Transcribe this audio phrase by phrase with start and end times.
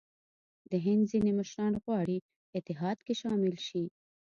[0.71, 2.17] د هند ځیني مشران غواړي
[2.57, 3.83] اتحاد کې شامل شي.